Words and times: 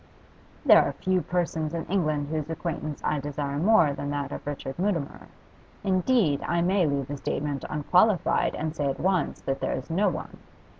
'There 0.65 0.83
are 0.83 0.93
few 0.93 1.21
persons 1.21 1.75
in 1.75 1.85
England 1.85 2.27
whose 2.29 2.49
acquaintance 2.49 2.99
I 3.03 3.19
desire 3.19 3.59
more 3.59 3.93
than 3.93 4.09
that 4.09 4.31
of 4.31 4.41
Mr. 4.41 4.45
Richard 4.47 4.79
Mutimer; 4.79 5.27
indeed, 5.83 6.41
I 6.47 6.59
may 6.63 6.87
leave 6.87 7.05
the 7.07 7.17
statement 7.17 7.63
unqualified 7.69 8.55
and 8.55 8.75
say 8.75 8.87
at 8.89 8.99
once 8.99 9.41
that 9.41 9.59
there 9.59 9.73
is 9.75 9.91
no 9.91 10.09
one. 10.09 10.39